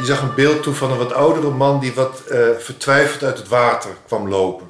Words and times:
Je 0.00 0.06
zag 0.06 0.22
een 0.22 0.34
beeld 0.34 0.62
toe 0.62 0.74
van 0.74 0.90
een 0.90 0.98
wat 0.98 1.12
oudere 1.12 1.50
man 1.50 1.80
die 1.80 1.94
wat 1.94 2.22
uh, 2.28 2.48
vertwijfeld 2.58 3.22
uit 3.22 3.38
het 3.38 3.48
water 3.48 3.90
kwam 4.06 4.28
lopen. 4.28 4.66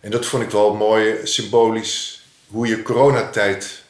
En 0.00 0.10
dat 0.10 0.26
vond 0.26 0.42
ik 0.42 0.50
wel 0.50 0.74
mooi, 0.74 1.26
symbolisch, 1.26 2.26
hoe 2.46 2.66
je 2.66 2.82
coronatijd 2.82 3.82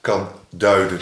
kan 0.00 0.28
duiden. 0.50 1.00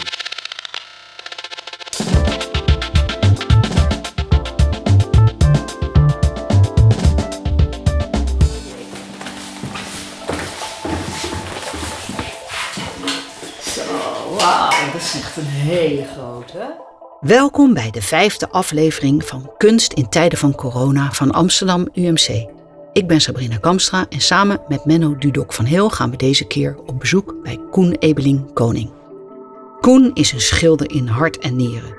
dat 14.91 15.01
is 15.01 15.15
echt 15.15 15.37
een 15.37 15.45
hele 15.45 16.05
grote. 16.05 16.88
Welkom 17.19 17.73
bij 17.73 17.91
de 17.91 18.01
vijfde 18.01 18.49
aflevering 18.49 19.25
van 19.25 19.51
Kunst 19.57 19.93
in 19.93 20.09
tijden 20.09 20.37
van 20.37 20.55
corona 20.55 21.11
van 21.11 21.31
Amsterdam 21.31 21.87
UMC. 21.93 22.47
Ik 22.93 23.07
ben 23.07 23.21
Sabrina 23.21 23.57
Kamstra 23.57 24.05
en 24.09 24.21
samen 24.21 24.61
met 24.67 24.85
Menno 24.85 25.17
Dudok 25.17 25.53
van 25.53 25.65
Heel 25.65 25.89
gaan 25.89 26.09
we 26.09 26.17
deze 26.17 26.47
keer 26.47 26.77
op 26.85 26.99
bezoek 26.99 27.35
bij 27.43 27.59
Koen 27.71 27.91
Ebeling 27.91 28.53
Koning. 28.53 28.89
Koen 29.79 30.11
is 30.13 30.31
een 30.31 30.41
schilder 30.41 30.91
in 30.91 31.07
hart 31.07 31.37
en 31.37 31.55
nieren. 31.55 31.93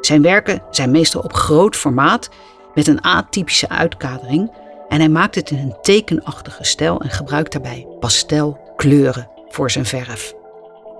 Zijn 0.00 0.22
werken 0.22 0.62
zijn 0.70 0.90
meestal 0.90 1.20
op 1.20 1.32
groot 1.32 1.76
formaat 1.76 2.28
met 2.74 2.86
een 2.86 3.02
atypische 3.02 3.68
uitkadering 3.68 4.52
en 4.88 4.98
hij 4.98 5.08
maakt 5.08 5.34
het 5.34 5.50
in 5.50 5.58
een 5.58 5.76
tekenachtige 5.82 6.64
stijl 6.64 7.00
en 7.00 7.10
gebruikt 7.10 7.52
daarbij 7.52 7.86
pastelkleuren 8.00 9.28
voor 9.48 9.70
zijn 9.70 9.86
verf. 9.86 10.34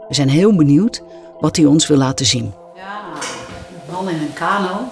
We 0.08 0.14
zijn 0.14 0.28
heel 0.28 0.56
benieuwd 0.56 1.02
wat 1.40 1.56
hij 1.56 1.64
ons 1.64 1.86
wil 1.86 1.96
laten 1.96 2.26
zien. 2.26 2.59
In 4.08 4.20
een 4.20 4.32
kano. 4.32 4.88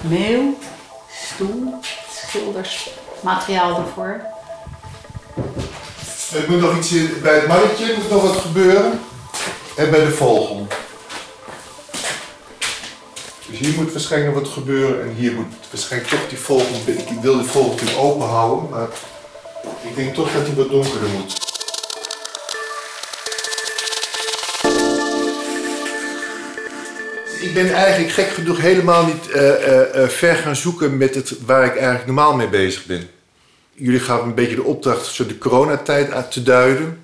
Meeuw, 0.00 0.58
stoel, 1.10 1.74
schildersmateriaal 2.10 3.78
ervoor. 3.78 4.20
Er 6.34 6.44
moet 6.48 6.60
nog 6.60 6.76
iets 6.76 7.20
bij 7.22 7.34
het 7.34 7.48
mannetje, 7.48 7.94
moet 7.96 8.10
nog 8.10 8.22
wat 8.22 8.36
gebeuren. 8.36 9.00
En 9.76 9.90
bij 9.90 10.04
de 10.04 10.10
vogel. 10.10 10.66
Dus 13.46 13.58
hier 13.58 13.74
moet 13.74 13.92
waarschijnlijk 13.92 14.34
wat 14.34 14.48
gebeuren 14.48 15.02
en 15.02 15.14
hier 15.14 15.32
moet 15.32 15.54
waarschijnlijk 15.70 16.10
toch 16.10 16.28
die 16.28 16.38
vogel, 16.38 16.76
ik 16.86 17.20
wil 17.20 17.36
die 17.36 17.46
natuurlijk 17.46 17.98
open 17.98 18.26
houden, 18.26 18.68
maar 18.70 18.88
ik 19.82 19.96
denk 19.96 20.14
toch 20.14 20.32
dat 20.32 20.46
hij 20.46 20.54
wat 20.54 20.70
donkerder 20.70 21.08
moet. 21.08 21.45
Ik 27.40 27.54
ben 27.54 27.74
eigenlijk 27.74 28.12
gek 28.12 28.28
genoeg 28.28 28.60
helemaal 28.60 29.06
niet 29.06 29.28
uh, 29.34 29.42
uh, 29.42 30.08
ver 30.08 30.34
gaan 30.34 30.56
zoeken 30.56 30.96
met 30.96 31.14
het 31.14 31.34
waar 31.44 31.64
ik 31.64 31.76
eigenlijk 31.76 32.06
normaal 32.06 32.36
mee 32.36 32.48
bezig 32.48 32.84
ben. 32.84 33.08
Jullie 33.72 34.00
gaven 34.00 34.26
een 34.26 34.34
beetje 34.34 34.54
de 34.54 34.62
opdracht 34.62 35.06
zo 35.06 35.26
de 35.26 35.38
coronatijd 35.38 36.30
te 36.30 36.42
duiden. 36.42 37.00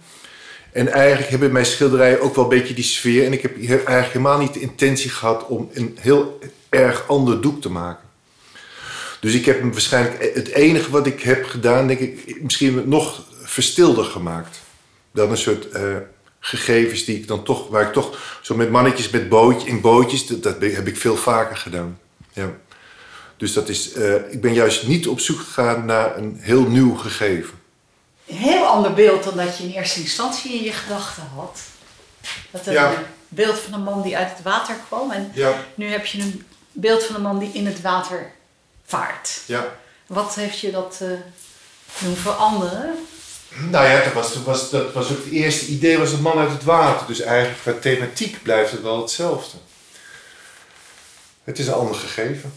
En 0.73 0.89
eigenlijk 0.89 1.31
hebben 1.31 1.53
mijn 1.53 1.67
schilderijen 1.67 2.21
ook 2.21 2.35
wel 2.35 2.45
een 2.45 2.51
beetje 2.51 2.75
die 2.75 2.85
sfeer. 2.85 3.25
En 3.25 3.33
ik 3.33 3.43
heb 3.43 3.57
eigenlijk 3.69 4.07
helemaal 4.07 4.39
niet 4.39 4.55
de 4.55 4.61
intentie 4.61 5.11
gehad 5.11 5.47
om 5.47 5.71
een 5.73 5.97
heel 6.01 6.39
erg 6.69 7.09
ander 7.09 7.41
doek 7.41 7.61
te 7.61 7.71
maken. 7.71 8.09
Dus 9.21 9.35
ik 9.35 9.45
heb 9.45 9.61
hem 9.61 9.73
waarschijnlijk, 9.73 10.35
het 10.35 10.49
enige 10.49 10.91
wat 10.91 11.07
ik 11.07 11.23
heb 11.23 11.45
gedaan, 11.45 11.87
denk 11.87 12.01
ik, 12.01 12.43
misschien 12.43 12.83
nog 12.89 13.23
verstilder 13.43 14.05
gemaakt. 14.05 14.61
Dan 15.13 15.31
een 15.31 15.37
soort 15.37 15.67
gegevens 16.45 17.05
die 17.05 17.17
ik 17.17 17.29
dan 17.29 17.45
toch, 17.45 17.69
waar 17.69 17.87
ik 17.87 17.93
toch 17.93 18.39
zo 18.43 18.55
met 18.55 18.71
mannetjes 18.71 19.11
met 19.11 19.29
bootje, 19.29 19.69
in 19.69 19.81
bootjes, 19.81 20.27
dat, 20.27 20.43
dat 20.43 20.61
heb 20.61 20.87
ik 20.87 20.97
veel 20.97 21.17
vaker 21.17 21.57
gedaan. 21.57 21.99
Ja. 22.33 22.51
Dus 23.37 23.53
dat 23.53 23.69
is, 23.69 23.97
uh, 23.97 24.33
ik 24.33 24.41
ben 24.41 24.55
juist 24.55 24.87
niet 24.87 25.09
op 25.09 25.21
zoek 25.21 25.39
gegaan 25.39 25.85
naar 25.85 26.17
een 26.17 26.37
heel 26.41 26.63
nieuw 26.63 26.95
gegeven. 26.95 27.61
Een 28.27 28.37
heel 28.37 28.65
ander 28.65 28.95
beeld 28.95 29.25
dan 29.25 29.37
dat 29.37 29.59
je 29.59 29.65
in 29.65 29.71
eerste 29.71 30.01
instantie 30.01 30.53
in 30.53 30.65
je 30.65 30.73
gedachten 30.73 31.29
had. 31.35 31.61
Dat 32.51 32.67
een 32.67 32.73
ja. 32.73 33.03
beeld 33.29 33.59
van 33.59 33.73
een 33.73 33.83
man 33.83 34.03
die 34.03 34.17
uit 34.17 34.31
het 34.31 34.43
water 34.43 34.75
kwam. 34.87 35.11
En 35.11 35.31
ja. 35.35 35.65
nu 35.75 35.87
heb 35.87 36.07
je 36.07 36.21
een 36.21 36.47
beeld 36.73 37.05
van 37.05 37.15
een 37.15 37.23
man 37.23 37.39
die 37.39 37.51
in 37.53 37.67
het 37.67 37.81
water 37.81 38.33
vaart. 38.85 39.41
Ja. 39.47 39.77
Wat 40.07 40.35
heeft 40.35 40.59
je 40.59 40.71
dat 40.71 40.99
uh, 41.03 41.09
doen 41.99 42.17
veranderen? 42.17 43.07
Nou 43.71 43.87
ja, 43.87 44.05
dat 44.05 44.13
was, 44.13 44.35
dat, 44.35 44.43
was, 44.43 44.71
dat 44.71 44.93
was 44.93 45.11
ook 45.11 45.25
het 45.25 45.33
eerste 45.33 45.67
idee, 45.67 45.99
was 45.99 46.13
een 46.13 46.23
man 46.23 46.39
uit 46.39 46.51
het 46.51 46.65
water. 46.65 47.07
Dus 47.07 47.21
eigenlijk 47.21 47.61
qua 47.61 47.73
thematiek 47.73 48.43
blijft 48.43 48.71
het 48.71 48.83
wel 48.83 49.01
hetzelfde. 49.01 49.57
Het 51.45 51.59
is 51.59 51.67
een 51.67 51.73
ander 51.73 51.95
gegeven. 51.95 52.53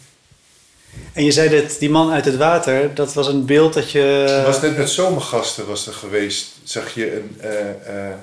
En 1.13 1.23
je 1.23 1.31
zei 1.31 1.61
dat 1.61 1.79
die 1.79 1.89
man 1.89 2.11
uit 2.11 2.25
het 2.25 2.38
water, 2.38 2.94
dat 2.94 3.13
was 3.13 3.28
een 3.28 3.45
beeld 3.45 3.73
dat 3.73 3.91
je... 3.91 4.00
Het 4.00 4.45
was 4.45 4.61
net 4.61 4.78
met 4.78 4.89
zomergasten 4.89 5.67
was 5.67 5.88
er 5.88 5.94
geweest. 5.94 6.47
Zag 6.63 6.94
je 6.94 7.16
een, 7.16 7.38
uh, 7.44 7.50
uh, 7.95 8.13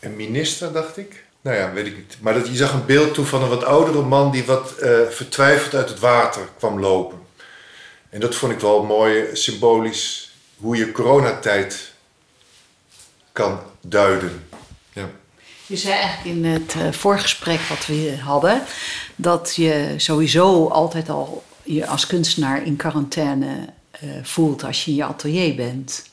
een 0.00 0.16
minister, 0.16 0.72
dacht 0.72 0.96
ik. 0.96 1.24
Nou 1.40 1.56
ja, 1.56 1.72
weet 1.72 1.86
ik 1.86 1.96
niet. 1.96 2.16
Maar 2.20 2.34
dat, 2.34 2.48
je 2.48 2.56
zag 2.56 2.72
een 2.72 2.86
beeld 2.86 3.14
toe 3.14 3.24
van 3.24 3.42
een 3.42 3.48
wat 3.48 3.64
oudere 3.64 4.02
man 4.02 4.30
die 4.30 4.44
wat 4.44 4.74
uh, 4.82 4.98
vertwijfeld 5.10 5.74
uit 5.74 5.88
het 5.88 5.98
water 5.98 6.42
kwam 6.58 6.80
lopen. 6.80 7.18
En 8.10 8.20
dat 8.20 8.34
vond 8.34 8.52
ik 8.52 8.60
wel 8.60 8.82
mooi, 8.82 9.24
symbolisch, 9.32 10.32
hoe 10.56 10.76
je 10.76 10.92
coronatijd 10.92 11.92
kan 13.38 13.60
duiden. 13.80 14.44
Ja. 14.92 15.10
Je 15.66 15.76
zei 15.76 15.94
eigenlijk 15.94 16.36
in 16.36 16.44
het 16.44 16.74
uh, 16.76 16.92
voorgesprek 16.92 17.60
wat 17.60 17.86
we 17.86 18.16
hadden, 18.24 18.62
dat 19.16 19.52
je 19.56 19.94
sowieso 19.96 20.68
altijd 20.68 21.08
al 21.08 21.44
je 21.62 21.86
als 21.86 22.06
kunstenaar 22.06 22.66
in 22.66 22.76
quarantaine 22.76 23.68
uh, 24.04 24.10
voelt 24.22 24.64
als 24.64 24.84
je 24.84 24.90
in 24.90 24.96
je 24.96 25.04
atelier 25.04 25.54
bent. 25.54 26.04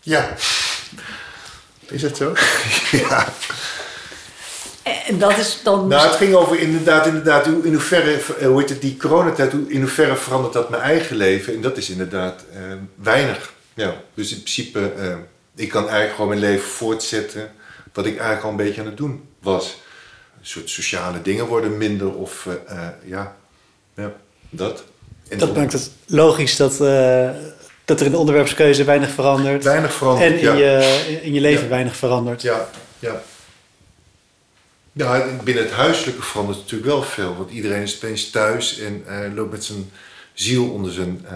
Ja. 0.00 0.34
Is 1.86 2.02
het 2.02 2.16
zo? 2.16 2.32
ja. 3.08 3.32
En 5.06 5.18
dat 5.18 5.38
is 5.38 5.60
dan. 5.62 5.88
Nou, 5.88 6.06
het 6.08 6.16
ging 6.16 6.34
over 6.34 6.58
inderdaad, 6.58 7.06
inderdaad 7.06 7.46
in 7.46 7.72
hoeverre, 7.72 8.20
eh, 8.38 8.46
hoe 8.46 8.60
heet 8.60 8.68
het, 8.68 8.80
die 8.80 8.96
coronatijd, 8.96 9.52
in 9.68 9.80
hoeverre 9.80 10.16
verandert 10.16 10.52
dat 10.52 10.70
mijn 10.70 10.82
eigen 10.82 11.16
leven? 11.16 11.54
En 11.54 11.60
dat 11.60 11.76
is 11.76 11.90
inderdaad 11.90 12.44
uh, 12.52 12.58
weinig. 12.94 13.52
Ja, 13.74 13.94
dus 14.14 14.30
in 14.30 14.42
principe 14.42 14.92
ik 15.56 15.68
kan 15.68 15.82
eigenlijk 15.82 16.14
gewoon 16.14 16.28
mijn 16.28 16.40
leven 16.40 16.68
voortzetten 16.68 17.52
wat 17.92 18.06
ik 18.06 18.12
eigenlijk 18.12 18.44
al 18.44 18.50
een 18.50 18.56
beetje 18.56 18.80
aan 18.80 18.86
het 18.86 18.96
doen 18.96 19.28
was. 19.40 19.82
Een 20.38 20.46
soort 20.46 20.70
sociale 20.70 21.22
dingen 21.22 21.46
worden 21.46 21.78
minder 21.78 22.14
of 22.14 22.44
uh, 22.44 22.54
uh, 22.76 22.88
ja, 23.04 23.36
ja, 23.94 24.12
dat. 24.50 24.84
En 25.28 25.38
dat 25.38 25.56
maakt 25.56 25.72
het 25.72 25.90
logisch 26.06 26.56
dat, 26.56 26.72
uh, 26.72 27.30
dat 27.84 28.00
er 28.00 28.06
in 28.06 28.12
de 28.12 28.18
onderwerpskeuze 28.18 28.84
weinig 28.84 29.10
verandert. 29.10 29.64
Weinig 29.64 29.92
verandert, 29.92 30.32
En 30.32 30.38
in, 30.38 30.44
ja. 30.44 30.54
je, 30.54 31.20
in 31.22 31.32
je 31.32 31.40
leven 31.40 31.62
ja. 31.62 31.68
weinig 31.68 31.96
verandert. 31.96 32.42
Ja, 32.42 32.68
ja. 32.98 33.22
Ja, 34.92 35.26
binnen 35.44 35.64
het 35.64 35.72
huiselijke 35.72 36.22
verandert 36.22 36.58
natuurlijk 36.58 36.90
wel 36.90 37.02
veel. 37.02 37.36
Want 37.36 37.50
iedereen 37.50 37.82
is 37.82 37.94
opeens 37.96 38.30
thuis 38.30 38.78
en 38.78 39.04
loopt 39.34 39.50
met 39.50 39.64
zijn 39.64 39.90
ziel 40.32 40.70
onder 40.70 40.92
zijn 40.92 41.26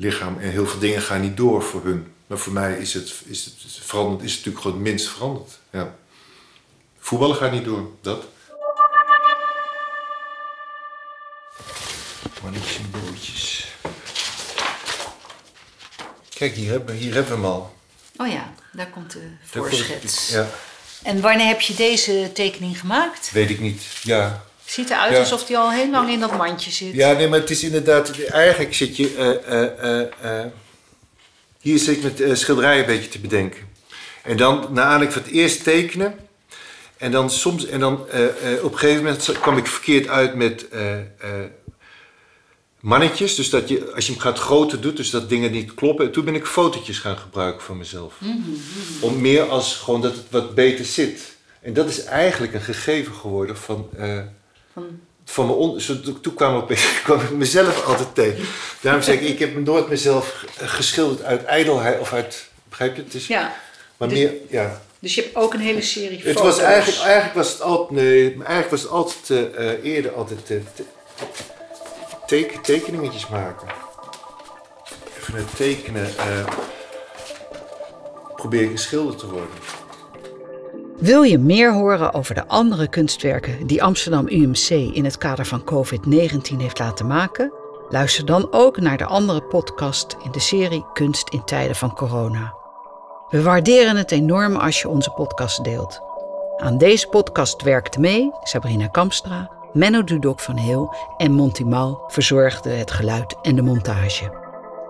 lichaam. 0.00 0.38
En 0.38 0.50
heel 0.50 0.66
veel 0.66 0.80
dingen 0.80 1.02
gaan 1.02 1.20
niet 1.20 1.36
door 1.36 1.62
voor 1.62 1.84
hun. 1.84 2.12
Maar 2.26 2.38
voor 2.38 2.52
mij 2.52 2.78
is 2.78 2.94
het, 2.94 3.14
is 3.24 3.44
het, 3.44 3.54
veranderd, 3.82 4.22
is 4.22 4.30
het 4.30 4.38
natuurlijk 4.38 4.64
gewoon 4.64 4.78
het 4.78 4.88
minst 4.88 5.08
veranderd. 5.08 5.58
Ja. 5.70 5.94
Voetballen 6.98 7.36
gaat 7.36 7.52
niet 7.52 7.64
door, 7.64 7.90
dat. 8.00 8.24
Mannetjes 12.42 12.76
en 12.76 12.90
bootjes. 12.90 13.66
Kijk, 16.28 16.54
hier 16.54 16.70
hebben, 16.70 16.94
hier 16.94 17.14
hebben 17.14 17.32
we 17.32 17.38
hem 17.38 17.50
al. 17.52 17.76
Oh 18.16 18.28
ja, 18.28 18.52
daar 18.72 18.90
komt 18.90 19.12
de 19.12 19.30
voorschets. 19.44 20.28
Ja. 20.28 20.48
En 21.02 21.20
wanneer 21.20 21.46
heb 21.46 21.60
je 21.60 21.74
deze 21.74 22.30
tekening 22.34 22.80
gemaakt? 22.80 23.30
Weet 23.30 23.50
ik 23.50 23.60
niet, 23.60 23.82
ja. 24.02 24.44
Ziet 24.70 24.90
eruit 24.90 25.12
ja. 25.12 25.18
alsof 25.18 25.44
die 25.44 25.58
al 25.58 25.70
heel 25.70 25.90
lang 25.90 26.10
in 26.10 26.20
dat 26.20 26.36
mandje 26.36 26.70
zit. 26.70 26.92
Ja, 26.92 27.12
nee, 27.12 27.28
maar 27.28 27.38
het 27.38 27.50
is 27.50 27.62
inderdaad... 27.62 28.24
Eigenlijk 28.24 28.74
zit 28.74 28.96
je... 28.96 29.38
Uh, 29.48 30.02
uh, 30.24 30.40
uh, 30.40 30.46
hier 31.60 31.78
zit 31.78 31.96
ik 31.96 32.02
met 32.02 32.38
schilderijen 32.38 32.80
een 32.80 32.86
beetje 32.86 33.08
te 33.08 33.18
bedenken. 33.18 33.60
En 34.22 34.36
dan, 34.36 34.68
na 34.70 34.82
aanleiding 34.82 35.12
van 35.12 35.22
het 35.22 35.30
eerst 35.30 35.64
tekenen. 35.64 36.18
En 36.96 37.10
dan 37.10 37.30
soms, 37.30 37.66
en 37.66 37.80
dan 37.80 37.94
op 38.62 38.72
een 38.72 38.78
gegeven 38.78 39.04
moment 39.04 39.32
kwam 39.40 39.56
ik 39.56 39.66
verkeerd 39.66 40.08
uit 40.08 40.34
met 40.34 40.66
mannetjes. 42.80 43.34
Dus 43.34 43.50
dat 43.50 43.68
je, 43.68 43.92
als 43.94 44.06
je 44.06 44.12
hem 44.12 44.20
gaat 44.20 44.38
groter 44.38 44.80
doet, 44.80 44.96
dus 44.96 45.10
dat 45.10 45.28
dingen 45.28 45.52
niet 45.52 45.74
kloppen. 45.74 46.06
En 46.06 46.12
toen 46.12 46.24
ben 46.24 46.34
ik 46.34 46.46
fotootjes 46.46 46.98
gaan 46.98 47.16
gebruiken 47.18 47.62
van 47.62 47.78
mezelf. 47.78 48.14
Mm 48.18 48.44
-hmm. 48.44 48.60
Om 49.00 49.20
meer 49.20 49.42
als 49.42 49.76
gewoon 49.76 50.00
dat 50.00 50.14
het 50.14 50.30
wat 50.30 50.54
beter 50.54 50.84
zit. 50.84 51.36
En 51.62 51.72
dat 51.72 51.88
is 51.88 52.04
eigenlijk 52.04 52.54
een 52.54 52.60
gegeven 52.60 53.14
geworden 53.14 53.56
van... 53.56 53.88
van 54.72 55.00
van 55.30 55.46
mijn 55.46 55.58
on, 55.58 55.80
zo, 55.80 56.00
toen 56.20 56.34
kwam 56.34 56.64
ik, 56.68 56.78
kwam 57.04 57.20
ik 57.20 57.30
mezelf 57.30 57.86
altijd 57.86 58.14
tegen. 58.14 58.44
Daarom 58.80 59.02
zeg 59.02 59.14
ik, 59.14 59.28
ik 59.28 59.38
heb 59.38 59.64
nooit 59.64 59.88
mezelf 59.88 60.44
geschilderd 60.56 61.22
uit 61.22 61.44
ijdelheid 61.44 62.00
of 62.00 62.12
uit, 62.12 62.48
begrijp 62.68 62.96
je? 62.96 63.02
Het 63.02 63.14
is, 63.14 63.26
ja. 63.26 63.56
Maar 63.96 64.08
meer, 64.08 64.32
ja. 64.48 64.82
Dus 64.98 65.14
je 65.14 65.22
hebt 65.22 65.36
ook 65.36 65.54
een 65.54 65.60
hele 65.60 65.82
serie 65.82 66.22
het 66.22 66.38
Was 66.38 66.58
eigenlijk, 66.58 67.02
eigenlijk 67.02 67.34
was 67.34 67.52
het 67.52 67.60
altijd, 67.60 67.90
nee, 67.90 68.34
eigenlijk 68.34 68.70
was 68.70 68.82
het 68.82 68.90
altijd 68.90 69.28
uh, 69.30 69.92
eerder 69.92 70.12
altijd 70.12 70.50
uh, 70.50 70.60
teken, 72.26 72.60
tekeningetjes 72.60 73.28
maken. 73.28 73.68
Even 75.18 75.34
het 75.34 75.56
tekenen 75.56 76.06
uh, 76.06 76.46
probeer 78.36 78.62
ik 78.62 78.70
een 78.70 78.78
schilder 78.78 79.16
te 79.16 79.26
worden. 79.26 79.54
Wil 81.00 81.22
je 81.22 81.38
meer 81.38 81.72
horen 81.72 82.14
over 82.14 82.34
de 82.34 82.46
andere 82.46 82.88
kunstwerken 82.88 83.66
die 83.66 83.82
Amsterdam 83.82 84.28
UMC 84.28 84.68
in 84.68 85.04
het 85.04 85.18
kader 85.18 85.46
van 85.46 85.64
COVID-19 85.64 86.56
heeft 86.56 86.78
laten 86.78 87.06
maken? 87.06 87.52
Luister 87.88 88.24
dan 88.26 88.48
ook 88.52 88.80
naar 88.80 88.96
de 88.96 89.04
andere 89.04 89.42
podcast 89.42 90.16
in 90.24 90.30
de 90.30 90.40
serie 90.40 90.84
Kunst 90.92 91.28
in 91.28 91.44
tijden 91.44 91.76
van 91.76 91.94
corona. 91.94 92.54
We 93.28 93.42
waarderen 93.42 93.96
het 93.96 94.10
enorm 94.10 94.56
als 94.56 94.80
je 94.80 94.88
onze 94.88 95.10
podcast 95.10 95.64
deelt. 95.64 96.00
Aan 96.56 96.78
deze 96.78 97.08
podcast 97.08 97.62
werkte 97.62 98.00
mee 98.00 98.30
Sabrina 98.42 98.86
Kamstra, 98.86 99.50
Menno 99.72 100.04
Dudok 100.04 100.40
van 100.40 100.56
Heel 100.56 100.94
en 101.16 101.32
Monty 101.32 101.62
Mal 101.62 102.04
verzorgde 102.06 102.70
het 102.70 102.90
geluid 102.90 103.36
en 103.42 103.56
de 103.56 103.62
montage. 103.62 104.38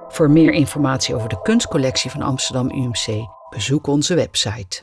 Voor 0.09 0.31
meer 0.31 0.53
informatie 0.53 1.15
over 1.15 1.29
de 1.29 1.43
kunstcollectie 1.43 2.11
van 2.11 2.23
Amsterdam 2.23 2.71
UMC, 2.71 3.29
bezoek 3.51 3.87
onze 3.87 4.15
website. 4.15 4.83